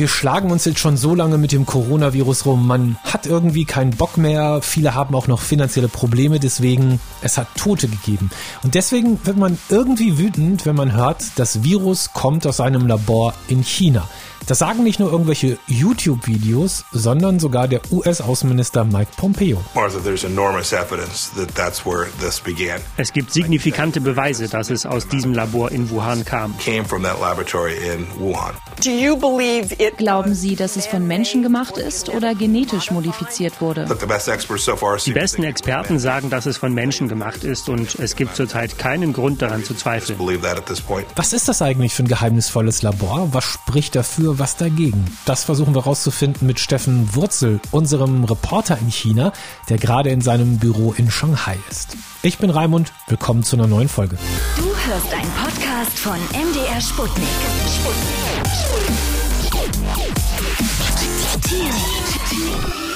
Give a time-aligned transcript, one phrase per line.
[0.00, 2.66] Wir schlagen uns jetzt schon so lange mit dem Coronavirus rum.
[2.66, 4.62] Man hat irgendwie keinen Bock mehr.
[4.62, 6.40] Viele haben auch noch finanzielle Probleme.
[6.40, 8.30] Deswegen, es hat Tote gegeben.
[8.62, 13.34] Und deswegen wird man irgendwie wütend, wenn man hört, das Virus kommt aus einem Labor
[13.48, 14.08] in China.
[14.46, 19.62] Das sagen nicht nur irgendwelche YouTube-Videos, sondern sogar der US-Außenminister Mike Pompeo.
[22.96, 26.54] Es gibt signifikante Beweise, dass es aus diesem Labor in Wuhan kam.
[29.96, 33.86] Glauben Sie, dass es von Menschen gemacht ist oder genetisch modifiziert wurde?
[35.04, 39.12] Die besten Experten sagen, dass es von Menschen gemacht ist und es gibt zurzeit keinen
[39.12, 40.18] Grund daran zu zweifeln.
[41.16, 43.28] Was ist das eigentlich für ein geheimnisvolles Labor?
[43.32, 44.29] Was spricht dafür?
[44.30, 45.04] Dafür, was dagegen?
[45.24, 49.32] Das versuchen wir rauszufinden mit Steffen Wurzel, unserem Reporter in China,
[49.68, 51.96] der gerade in seinem Büro in Shanghai ist.
[52.22, 54.16] Ich bin Raimund, willkommen zu einer neuen Folge.
[54.56, 57.26] Du hörst einen Podcast von MDR Sputnik.
[57.66, 58.18] Sputnik.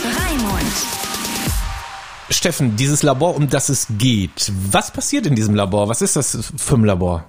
[0.04, 0.72] Raimund.
[2.30, 5.88] Steffen, dieses Labor, um das es geht, was passiert in diesem Labor?
[5.88, 7.24] Was ist das für ein Labor?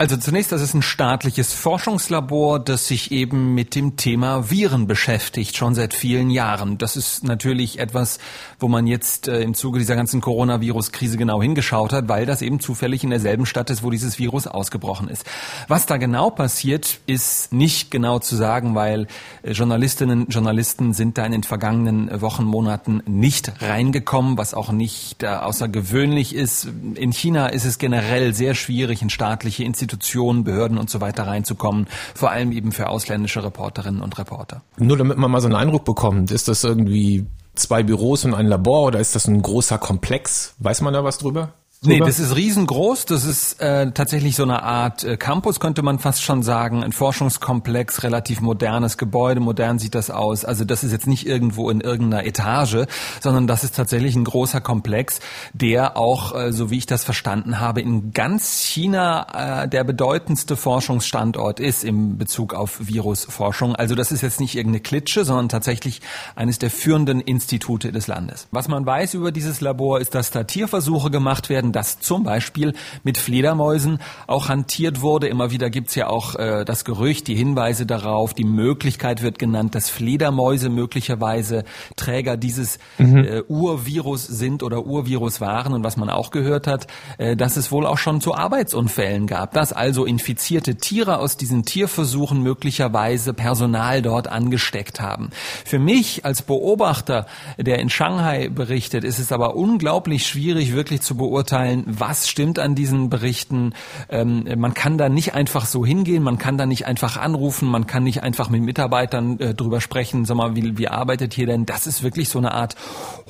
[0.00, 5.56] Also zunächst, das ist ein staatliches Forschungslabor, das sich eben mit dem Thema Viren beschäftigt,
[5.56, 6.78] schon seit vielen Jahren.
[6.78, 8.20] Das ist natürlich etwas,
[8.60, 12.60] wo man jetzt äh, im Zuge dieser ganzen Coronavirus-Krise genau hingeschaut hat, weil das eben
[12.60, 15.26] zufällig in derselben Stadt ist, wo dieses Virus ausgebrochen ist.
[15.66, 19.08] Was da genau passiert, ist nicht genau zu sagen, weil
[19.42, 24.70] äh, Journalistinnen und Journalisten sind da in den vergangenen Wochen, Monaten nicht reingekommen, was auch
[24.70, 26.68] nicht äh, außergewöhnlich ist.
[26.94, 31.26] In China ist es generell sehr schwierig, in staatliche Institutionen Institutionen, Behörden und so weiter
[31.26, 34.62] reinzukommen, vor allem eben für ausländische Reporterinnen und Reporter.
[34.76, 38.46] Nur damit man mal so einen Eindruck bekommt, ist das irgendwie zwei Büros und ein
[38.46, 40.54] Labor oder ist das ein großer Komplex?
[40.58, 41.54] Weiß man da was drüber?
[41.84, 43.04] Nee, das ist riesengroß.
[43.04, 46.82] Das ist äh, tatsächlich so eine Art äh, Campus, könnte man fast schon sagen.
[46.82, 49.40] Ein Forschungskomplex, relativ modernes Gebäude.
[49.40, 50.44] Modern sieht das aus.
[50.44, 52.86] Also das ist jetzt nicht irgendwo in irgendeiner Etage,
[53.20, 55.20] sondern das ist tatsächlich ein großer Komplex,
[55.52, 60.56] der auch, äh, so wie ich das verstanden habe, in ganz China äh, der bedeutendste
[60.56, 63.76] Forschungsstandort ist im Bezug auf Virusforschung.
[63.76, 66.00] Also das ist jetzt nicht irgendeine Klitsche, sondern tatsächlich
[66.34, 68.48] eines der führenden Institute des Landes.
[68.50, 72.24] Was man weiß über dieses Labor ist, dass da Tierversuche gemacht werden werden, dass zum
[72.24, 72.74] Beispiel
[73.04, 75.28] mit Fledermäusen auch hantiert wurde.
[75.28, 79.74] Immer wieder gibt's ja auch äh, das Gerücht, die Hinweise darauf, die Möglichkeit wird genannt,
[79.74, 81.64] dass Fledermäuse möglicherweise
[81.96, 83.24] Träger dieses mhm.
[83.24, 85.72] äh, Urvirus sind oder Urvirus waren.
[85.72, 86.86] Und was man auch gehört hat,
[87.18, 91.64] äh, dass es wohl auch schon zu Arbeitsunfällen gab, dass also infizierte Tiere aus diesen
[91.64, 95.30] Tierversuchen möglicherweise Personal dort angesteckt haben.
[95.64, 97.26] Für mich als Beobachter,
[97.56, 102.58] der in Shanghai berichtet, ist es aber unglaublich schwierig, wirklich zu beurteilen, beurteilen, was stimmt
[102.58, 103.74] an diesen Berichten.
[104.08, 107.86] Ähm, man kann da nicht einfach so hingehen, man kann da nicht einfach anrufen, man
[107.86, 111.66] kann nicht einfach mit Mitarbeitern äh, drüber sprechen, sag mal, wie, wie arbeitet hier denn?
[111.66, 112.74] Das ist wirklich so eine Art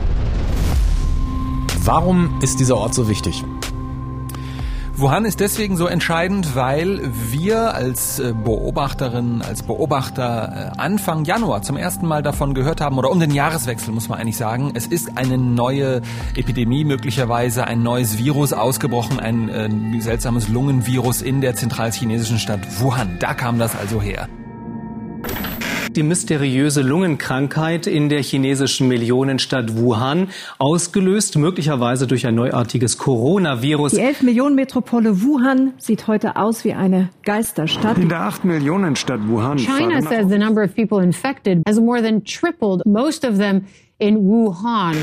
[1.86, 3.44] Warum ist dieser Ort so wichtig?
[4.96, 11.64] Wuhan ist deswegen so entscheidend, weil wir als äh, Beobachterin, als Beobachter äh, Anfang Januar
[11.64, 14.86] zum ersten Mal davon gehört haben, oder um den Jahreswechsel muss man eigentlich sagen, es
[14.86, 16.02] ist eine neue
[16.36, 23.18] Epidemie, möglicherweise ein neues Virus ausgebrochen, ein äh, seltsames Lungenvirus in der zentralchinesischen Stadt Wuhan.
[23.20, 24.30] Da kam das also her
[25.94, 33.94] die mysteriöse Lungenkrankheit in der chinesischen Millionenstadt Wuhan, ausgelöst möglicherweise durch ein neuartiges Coronavirus.
[33.94, 37.98] Die 11 Millionen Metropole Wuhan sieht heute aus wie eine Geisterstadt.
[37.98, 39.58] In der 8 Millionen Stadt Wuhan.
[39.58, 43.66] China says the number of people infected has more than tripled, most of them
[44.00, 44.96] in Wuhan.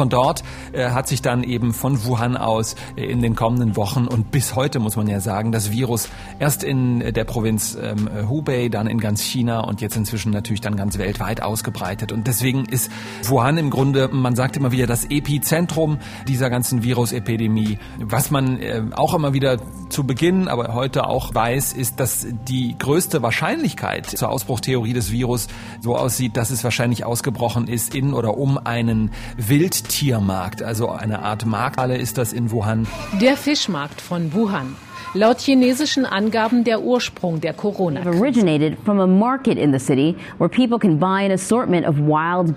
[0.00, 4.06] Von dort äh, hat sich dann eben von Wuhan aus äh, in den kommenden Wochen
[4.06, 8.70] und bis heute muss man ja sagen, das Virus erst in der Provinz ähm, Hubei,
[8.70, 12.12] dann in ganz China und jetzt inzwischen natürlich dann ganz weltweit ausgebreitet.
[12.12, 12.90] Und deswegen ist
[13.24, 17.76] Wuhan im Grunde, man sagt immer wieder, das Epizentrum dieser ganzen Virusepidemie.
[17.98, 19.58] Was man äh, auch immer wieder
[19.90, 25.48] zu Beginn, aber heute auch weiß, ist, dass die größte Wahrscheinlichkeit zur Ausbruchtheorie des Virus
[25.82, 31.22] so aussieht, dass es wahrscheinlich ausgebrochen ist in oder um einen Wild Wildtiermarkt, also eine
[31.22, 32.86] Art Markthalle ist das in Wuhan.
[33.20, 34.76] Der Fischmarkt von Wuhan.
[35.12, 38.02] Laut chinesischen Angaben der Ursprung der Corona.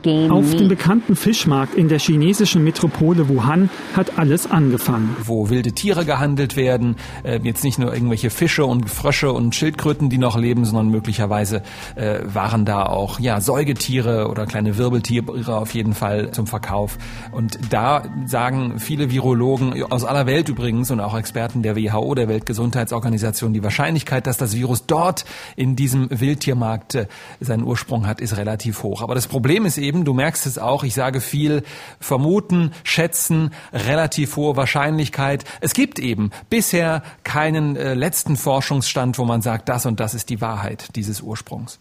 [0.04, 5.16] Game Auf dem bekannten Fischmarkt in der chinesischen Metropole Wuhan hat alles angefangen.
[5.24, 10.10] Wo wilde Tiere gehandelt werden, äh, jetzt nicht nur irgendwelche Fische und Frösche und Schildkröten,
[10.10, 11.64] die noch leben, sondern möglicherweise
[11.96, 16.98] äh, waren da auch ja Säugetiere oder kleine Wirbeltiere auf jeden Fall zum Verkauf.
[17.32, 22.28] Und da sagen viele Virologen aus aller Welt übrigens und auch Experten der WHO, der
[22.28, 25.26] Welt Weltgesundheitsorganisation, die Wahrscheinlichkeit, dass das Virus dort
[25.56, 27.08] in diesem Wildtiermarkt äh,
[27.40, 29.02] seinen Ursprung hat, ist relativ hoch.
[29.02, 31.64] Aber das Problem ist eben, du merkst es auch, ich sage viel
[32.00, 35.46] vermuten, schätzen, relativ hohe Wahrscheinlichkeit.
[35.62, 40.30] Es gibt eben bisher keinen äh, letzten Forschungsstand, wo man sagt, das und das ist
[40.30, 41.80] die Wahrheit dieses Ursprungs.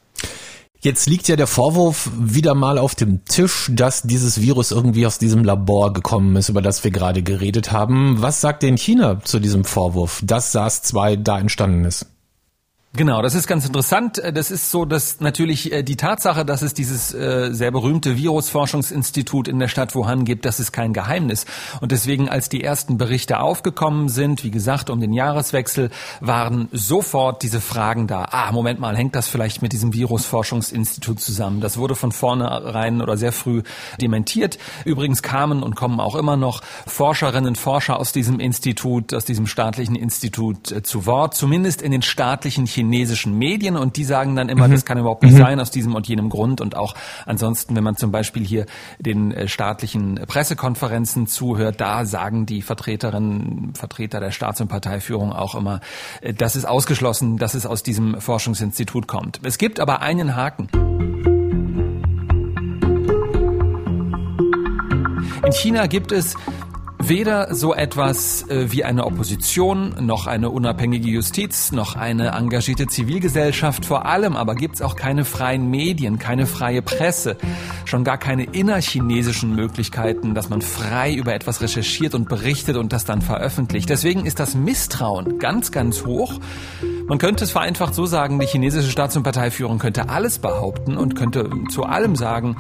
[0.85, 5.17] Jetzt liegt ja der Vorwurf wieder mal auf dem Tisch, dass dieses Virus irgendwie aus
[5.17, 8.21] diesem Labor gekommen ist, über das wir gerade geredet haben.
[8.21, 12.07] Was sagt denn China zu diesem Vorwurf, dass SARS-2 da entstanden ist?
[12.95, 14.19] Genau, das ist ganz interessant.
[14.19, 18.19] Äh, das ist so, dass natürlich äh, die Tatsache, dass es dieses äh, sehr berühmte
[18.19, 21.47] Virusforschungsinstitut in der Stadt Wuhan gibt, das ist kein Geheimnis.
[21.81, 25.89] Und deswegen, als die ersten Berichte aufgekommen sind, wie gesagt, um den Jahreswechsel,
[26.21, 28.27] waren sofort diese Fragen da.
[28.31, 31.63] Ah, Moment mal, hängt das vielleicht mit diesem Virusforschungsinstitut zusammen?
[31.63, 33.63] Das wurde von vornherein oder sehr früh
[34.03, 34.59] dementiert.
[34.85, 39.97] Übrigens kamen und kommen auch immer noch Forscherinnen, Forscher aus diesem Institut, aus diesem staatlichen
[39.97, 44.73] Institut zu Wort, zumindest in den staatlichen chinesischen Medien und die sagen dann immer, mhm.
[44.73, 45.39] das kann überhaupt nicht mhm.
[45.39, 46.95] sein aus diesem und jenem Grund und auch
[47.27, 48.67] ansonsten, wenn man zum Beispiel hier
[48.99, 55.55] den äh, staatlichen Pressekonferenzen zuhört, da sagen die Vertreterinnen, Vertreter der Staats- und Parteiführung auch
[55.55, 55.81] immer,
[56.21, 59.41] äh, das ist ausgeschlossen, dass es aus diesem Forschungsinstitut kommt.
[59.45, 60.69] Es gibt aber einen Haken.
[65.45, 66.37] In China gibt es
[67.09, 73.85] weder so etwas äh, wie eine Opposition, noch eine unabhängige Justiz, noch eine engagierte Zivilgesellschaft.
[73.85, 77.37] Vor allem aber gibt es auch keine freien Medien, keine freie Presse,
[77.85, 83.05] schon gar keine innerchinesischen Möglichkeiten, dass man frei über etwas recherchiert und berichtet und das
[83.05, 83.89] dann veröffentlicht.
[83.89, 86.39] Deswegen ist das Misstrauen ganz, ganz hoch.
[87.07, 91.15] Man könnte es vereinfacht so sagen, die chinesische Staats- und Parteiführung könnte alles behaupten und
[91.17, 92.57] könnte zu allem sagen,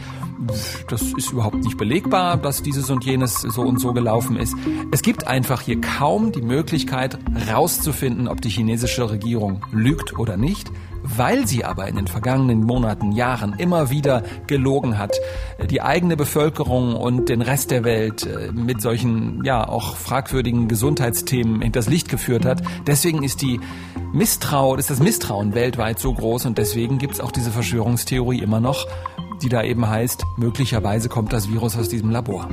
[0.88, 4.54] das ist überhaupt nicht belegbar, dass dieses und jenes so und so gelaufen ist.
[4.90, 10.70] Es gibt einfach hier kaum die Möglichkeit herauszufinden, ob die chinesische Regierung lügt oder nicht.
[11.02, 15.16] Weil sie aber in den vergangenen Monaten, Jahren immer wieder gelogen hat,
[15.70, 21.60] die eigene Bevölkerung und den Rest der Welt äh, mit solchen, ja, auch fragwürdigen Gesundheitsthemen
[21.60, 22.62] hinters Licht geführt hat.
[22.86, 23.60] Deswegen ist die
[24.12, 28.60] Misstrauen, ist das Misstrauen weltweit so groß und deswegen gibt es auch diese Verschwörungstheorie immer
[28.60, 28.86] noch,
[29.42, 32.48] die da eben heißt, möglicherweise kommt das Virus aus diesem Labor.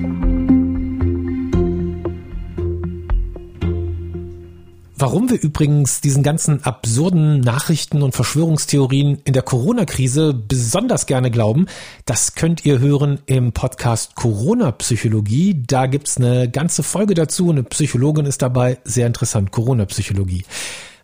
[5.01, 11.68] Warum wir übrigens diesen ganzen absurden Nachrichten und Verschwörungstheorien in der Corona-Krise besonders gerne glauben,
[12.04, 15.63] das könnt ihr hören im Podcast Corona-Psychologie.
[15.66, 17.50] Da gibt's eine ganze Folge dazu.
[17.50, 18.80] Eine Psychologin ist dabei.
[18.84, 19.51] Sehr interessant.
[19.51, 20.44] Corona-Psychologie.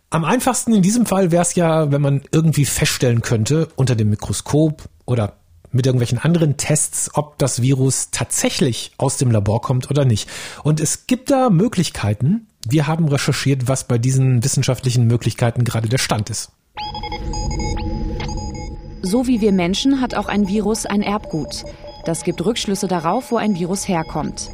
[0.09, 4.09] Am einfachsten in diesem Fall wäre es ja, wenn man irgendwie feststellen könnte unter dem
[4.09, 5.37] Mikroskop oder
[5.75, 10.29] mit irgendwelchen anderen Tests, ob das Virus tatsächlich aus dem Labor kommt oder nicht.
[10.63, 12.47] Und es gibt da Möglichkeiten.
[12.67, 16.51] Wir haben recherchiert, was bei diesen wissenschaftlichen Möglichkeiten gerade der Stand ist.
[19.03, 21.63] So wie wir Menschen hat auch ein Virus ein Erbgut.
[22.05, 24.49] Das gibt Rückschlüsse darauf, wo ein Virus herkommt.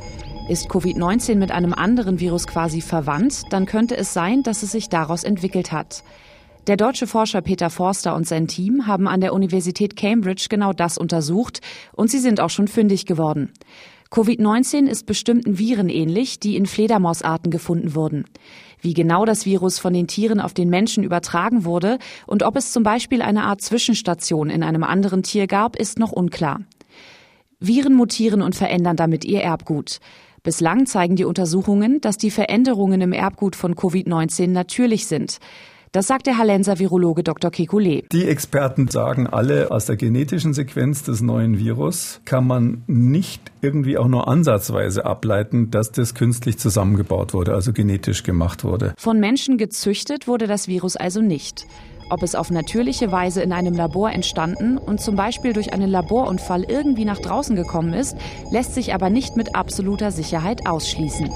[0.49, 4.89] Ist Covid-19 mit einem anderen Virus quasi verwandt, dann könnte es sein, dass es sich
[4.89, 6.03] daraus entwickelt hat.
[6.67, 10.97] Der deutsche Forscher Peter Forster und sein Team haben an der Universität Cambridge genau das
[10.97, 11.61] untersucht
[11.93, 13.53] und sie sind auch schon fündig geworden.
[14.11, 18.25] Covid-19 ist bestimmten Viren ähnlich, die in Fledermausarten gefunden wurden.
[18.81, 22.73] Wie genau das Virus von den Tieren auf den Menschen übertragen wurde und ob es
[22.73, 26.59] zum Beispiel eine Art Zwischenstation in einem anderen Tier gab, ist noch unklar.
[27.61, 29.99] Viren mutieren und verändern damit ihr Erbgut.
[30.44, 35.37] Bislang zeigen die Untersuchungen, dass die Veränderungen im Erbgut von Covid-19 natürlich sind.
[35.94, 37.52] Das sagt der Hallenser Virologe Dr.
[37.52, 38.06] Kekulé.
[38.14, 43.98] Die Experten sagen alle, aus der genetischen Sequenz des neuen Virus kann man nicht irgendwie
[43.98, 48.94] auch nur ansatzweise ableiten, dass das künstlich zusammengebaut wurde, also genetisch gemacht wurde.
[48.98, 51.66] Von Menschen gezüchtet wurde das Virus also nicht.
[52.10, 56.64] Ob es auf natürliche Weise in einem Labor entstanden und zum Beispiel durch einen Laborunfall
[56.69, 58.16] irgendwie nach draußen gekommen ist,
[58.50, 61.30] lässt sich aber nicht mit absoluter Sicherheit ausschließen.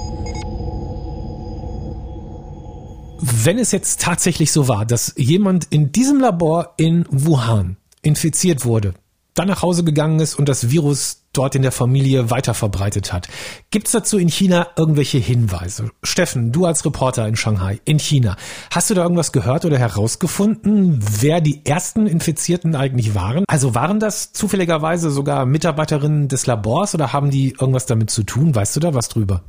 [3.18, 8.94] Wenn es jetzt tatsächlich so war, dass jemand in diesem Labor in Wuhan infiziert wurde,
[9.32, 13.28] dann nach Hause gegangen ist und das Virus dort in der Familie weiter verbreitet hat.
[13.70, 15.90] Gibt es dazu in China irgendwelche Hinweise?
[16.02, 18.36] Steffen, du als Reporter in Shanghai, in China,
[18.70, 23.44] hast du da irgendwas gehört oder herausgefunden, wer die ersten Infizierten eigentlich waren?
[23.48, 28.54] Also waren das zufälligerweise sogar Mitarbeiterinnen des Labors oder haben die irgendwas damit zu tun?
[28.54, 29.42] Weißt du da was drüber?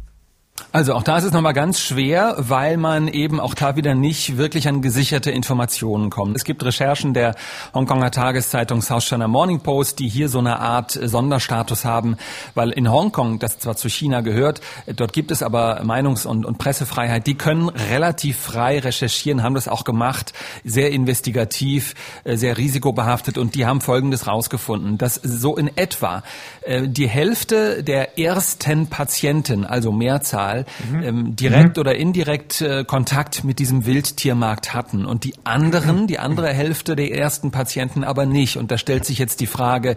[0.73, 4.37] Also auch da ist es nochmal ganz schwer, weil man eben auch da wieder nicht
[4.37, 6.35] wirklich an gesicherte Informationen kommt.
[6.35, 7.35] Es gibt Recherchen der
[7.73, 12.17] Hongkonger Tageszeitung South China Morning Post, die hier so eine Art Sonderstatus haben,
[12.53, 14.61] weil in Hongkong, das zwar zu China gehört,
[14.93, 19.67] dort gibt es aber Meinungs- und, und Pressefreiheit, die können relativ frei recherchieren, haben das
[19.67, 20.33] auch gemacht,
[20.63, 26.23] sehr investigativ, äh, sehr risikobehaftet und die haben Folgendes rausgefunden, dass so in etwa
[26.61, 31.03] äh, die Hälfte der ersten Patienten, also Mehrzahl, Zahl mhm.
[31.03, 31.81] ähm, direkt mhm.
[31.81, 37.11] oder indirekt äh, Kontakt mit diesem Wildtiermarkt hatten und die anderen, die andere Hälfte der
[37.13, 38.57] ersten Patienten aber nicht.
[38.57, 39.95] Und da stellt sich jetzt die Frage,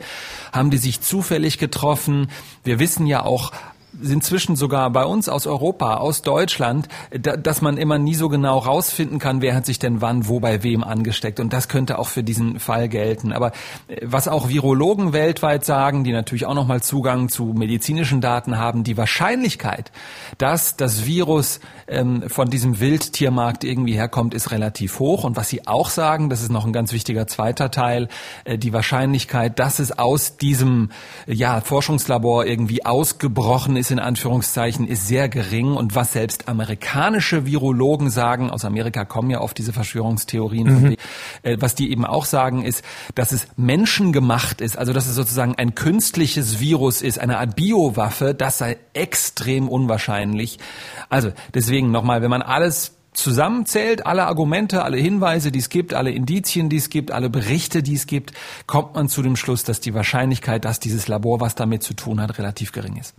[0.52, 2.30] haben die sich zufällig getroffen?
[2.64, 3.52] Wir wissen ja auch,
[4.02, 8.58] inzwischen sogar bei uns aus Europa, aus Deutschland, da, dass man immer nie so genau
[8.58, 11.40] rausfinden kann, wer hat sich denn wann wo bei wem angesteckt.
[11.40, 13.32] Und das könnte auch für diesen Fall gelten.
[13.32, 13.52] Aber
[13.88, 18.84] äh, was auch Virologen weltweit sagen, die natürlich auch nochmal Zugang zu medizinischen Daten haben,
[18.84, 19.90] die Wahrscheinlichkeit,
[20.38, 25.24] dass das Virus ähm, von diesem Wildtiermarkt irgendwie herkommt, ist relativ hoch.
[25.24, 28.08] Und was sie auch sagen, das ist noch ein ganz wichtiger zweiter Teil,
[28.44, 30.90] äh, die Wahrscheinlichkeit, dass es aus diesem
[31.26, 35.72] ja, Forschungslabor irgendwie ausgebrochen ist, in Anführungszeichen, ist sehr gering.
[35.72, 40.96] Und was selbst amerikanische Virologen sagen, aus Amerika kommen ja oft diese Verschwörungstheorien, mhm.
[41.42, 42.84] äh, was die eben auch sagen, ist,
[43.14, 48.34] dass es menschengemacht ist, also dass es sozusagen ein künstliches Virus ist, eine Art Biowaffe,
[48.34, 50.58] das sei extrem unwahrscheinlich.
[51.08, 56.10] Also deswegen nochmal, wenn man alles zusammenzählt, alle Argumente, alle Hinweise, die es gibt, alle
[56.10, 58.32] Indizien, die es gibt, alle Berichte, die es gibt,
[58.66, 62.20] kommt man zu dem Schluss, dass die Wahrscheinlichkeit, dass dieses Labor was damit zu tun
[62.20, 63.14] hat, relativ gering ist.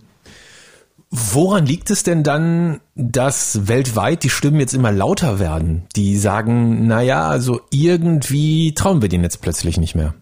[1.14, 6.86] Woran liegt es denn dann, dass weltweit die Stimmen jetzt immer lauter werden, die sagen,
[6.86, 10.14] naja, also irgendwie trauen wir denen jetzt plötzlich nicht mehr?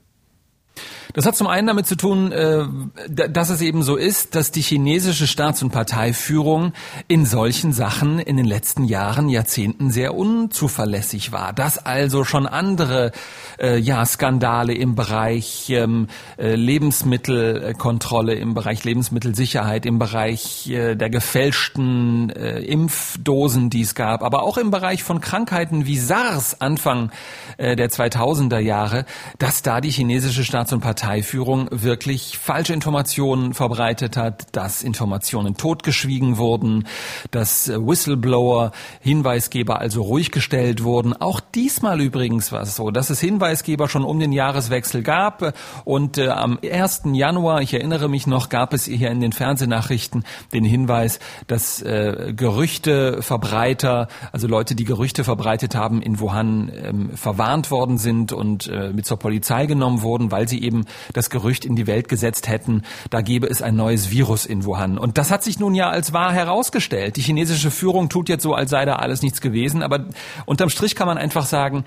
[1.12, 2.64] Das hat zum einen damit zu tun, äh,
[3.08, 6.72] dass es eben so ist, dass die chinesische Staats- und Parteiführung
[7.08, 11.52] in solchen Sachen in den letzten Jahren, Jahrzehnten sehr unzuverlässig war.
[11.52, 13.12] Dass also schon andere
[13.58, 16.06] äh, ja, Skandale im Bereich ähm,
[16.38, 24.56] äh, Lebensmittelkontrolle, im Bereich Lebensmittelsicherheit, im Bereich der gefälschten Impfdosen, die es gab, aber auch
[24.58, 27.10] im Bereich von Krankheiten wie SARS Anfang
[27.58, 29.04] der 2000er Jahre,
[29.38, 35.56] dass da die chinesische Staats- und Parteiführung Parteiführung wirklich falsche Informationen verbreitet hat, dass Informationen
[35.56, 36.86] totgeschwiegen wurden,
[37.30, 41.14] dass äh, Whistleblower, Hinweisgeber also ruhig gestellt wurden.
[41.14, 45.54] Auch diesmal übrigens war es so, dass es Hinweisgeber schon um den Jahreswechsel gab
[45.86, 47.02] und äh, am 1.
[47.12, 52.34] Januar, ich erinnere mich noch, gab es hier in den Fernsehnachrichten den Hinweis, dass äh,
[52.36, 58.92] Gerüchteverbreiter, also Leute, die Gerüchte verbreitet haben, in Wuhan ähm, verwarnt worden sind und äh,
[58.92, 62.82] mit zur Polizei genommen wurden, weil sie eben das Gerücht in die Welt gesetzt hätten,
[63.10, 64.98] da gebe es ein neues Virus in Wuhan.
[64.98, 67.16] Und das hat sich nun ja als wahr herausgestellt.
[67.16, 69.82] Die chinesische Führung tut jetzt so, als sei da alles nichts gewesen.
[69.82, 70.06] Aber
[70.46, 71.84] unterm Strich kann man einfach sagen,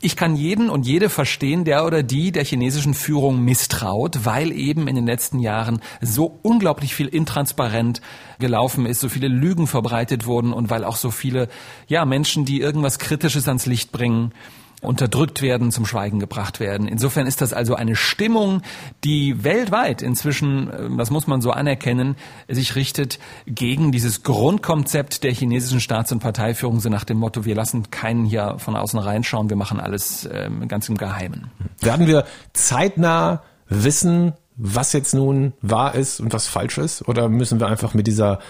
[0.00, 4.86] ich kann jeden und jede verstehen, der oder die der chinesischen Führung misstraut, weil eben
[4.86, 8.02] in den letzten Jahren so unglaublich viel intransparent
[8.38, 11.48] gelaufen ist, so viele Lügen verbreitet wurden und weil auch so viele,
[11.86, 14.32] ja, Menschen, die irgendwas Kritisches ans Licht bringen,
[14.80, 16.86] unterdrückt werden, zum Schweigen gebracht werden.
[16.86, 18.62] Insofern ist das also eine Stimmung,
[19.04, 22.16] die weltweit inzwischen, äh, das muss man so anerkennen,
[22.48, 27.54] sich richtet gegen dieses Grundkonzept der chinesischen Staats- und Parteiführung, so nach dem Motto, wir
[27.54, 31.50] lassen keinen hier von außen reinschauen, wir machen alles ähm, ganz im Geheimen.
[31.80, 37.06] Werden wir zeitnah wissen, was jetzt nun wahr ist und was falsch ist?
[37.08, 38.40] Oder müssen wir einfach mit dieser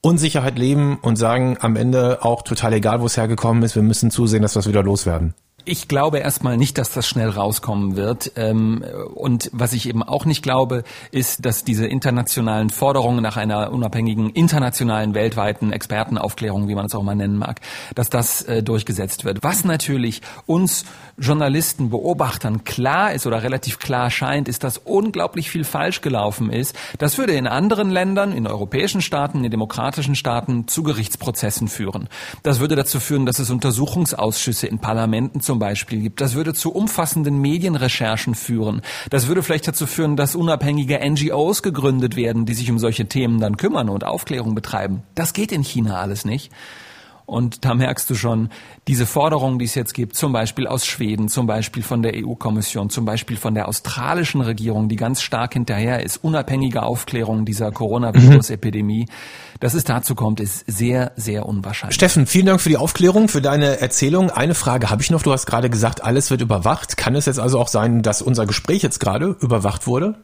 [0.00, 4.10] Unsicherheit leben und sagen am Ende auch total egal, wo es hergekommen ist, wir müssen
[4.10, 5.34] zusehen, dass wir es wieder loswerden?
[5.64, 8.32] Ich glaube erstmal nicht, dass das schnell rauskommen wird.
[8.36, 13.72] Ähm, und was ich eben auch nicht glaube, ist, dass diese internationalen Forderungen nach einer
[13.72, 17.60] unabhängigen, internationalen, weltweiten Expertenaufklärung, wie man es auch mal nennen mag,
[17.94, 19.42] dass das äh, durchgesetzt wird.
[19.42, 20.84] Was natürlich uns
[21.18, 26.76] Journalisten, Beobachtern klar ist oder relativ klar scheint, ist, dass unglaublich viel falsch gelaufen ist.
[26.98, 32.08] Das würde in anderen Ländern, in europäischen Staaten, in demokratischen Staaten zu Gerichtsprozessen führen.
[32.42, 36.20] Das würde dazu führen, dass es Untersuchungsausschüsse in Parlamenten zum Beispiel gibt.
[36.20, 38.82] Das würde zu umfassenden Medienrecherchen führen.
[39.10, 43.40] Das würde vielleicht dazu führen, dass unabhängige NGOs gegründet werden, die sich um solche Themen
[43.40, 45.02] dann kümmern und Aufklärung betreiben.
[45.14, 46.50] Das geht in China alles nicht.
[47.32, 48.50] Und da merkst du schon,
[48.88, 52.90] diese Forderungen, die es jetzt gibt, zum Beispiel aus Schweden, zum Beispiel von der EU-Kommission,
[52.90, 59.06] zum Beispiel von der australischen Regierung, die ganz stark hinterher ist, unabhängige Aufklärung dieser Coronavirus-Epidemie,
[59.60, 61.94] dass es dazu kommt, ist sehr, sehr unwahrscheinlich.
[61.94, 64.30] Steffen, vielen Dank für die Aufklärung, für deine Erzählung.
[64.30, 65.22] Eine Frage habe ich noch.
[65.22, 66.96] Du hast gerade gesagt, alles wird überwacht.
[66.96, 70.16] Kann es jetzt also auch sein, dass unser Gespräch jetzt gerade überwacht wurde?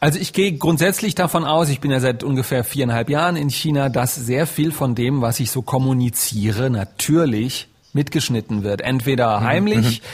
[0.00, 3.90] Also ich gehe grundsätzlich davon aus, ich bin ja seit ungefähr viereinhalb Jahren in China,
[3.90, 8.80] dass sehr viel von dem, was ich so kommuniziere, natürlich mitgeschnitten wird.
[8.80, 9.44] Entweder mhm.
[9.44, 10.00] heimlich.
[10.00, 10.06] Mhm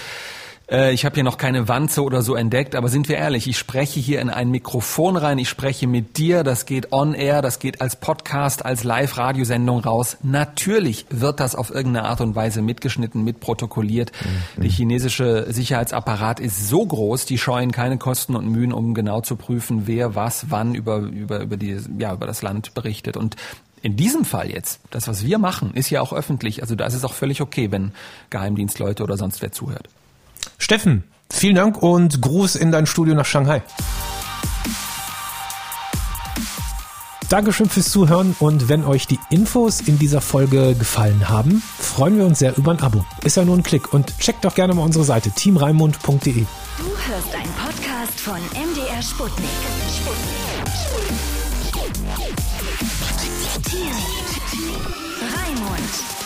[0.73, 3.59] äh, ich habe hier noch keine Wanze oder so entdeckt, aber sind wir ehrlich, ich
[3.59, 7.59] spreche hier in ein Mikrofon rein, ich spreche mit dir, das geht on air, das
[7.59, 10.17] geht als Podcast, als Live-Radiosendung raus.
[10.23, 14.13] Natürlich wird das auf irgendeine Art und Weise mitgeschnitten, mitprotokolliert.
[14.57, 14.63] Mhm.
[14.63, 19.37] Der chinesische Sicherheitsapparat ist so groß, die scheuen keine Kosten und Mühen, um genau zu
[19.37, 23.17] prüfen, wer was wann über, über, über, die, ja, über das Land berichtet.
[23.17, 23.37] Und
[23.83, 26.63] in diesem Fall jetzt, das, was wir machen, ist ja auch öffentlich.
[26.63, 27.93] Also da ist es auch völlig okay, wenn
[28.31, 29.89] Geheimdienstleute oder sonst wer zuhört.
[30.57, 33.63] Steffen, vielen Dank und Gruß in dein Studio nach Shanghai.
[37.29, 42.27] Dankeschön fürs Zuhören und wenn euch die Infos in dieser Folge gefallen haben, freuen wir
[42.27, 43.07] uns sehr über ein Abo.
[43.25, 46.35] Ist ja nur ein Klick und checkt doch gerne mal unsere Seite teamraimund.de.
[46.35, 49.49] Du hörst einen Podcast von MDR Sputnik.
[49.89, 50.69] Sputnik.
[50.69, 51.42] Sputnik.
[55.35, 56.22] Raimund.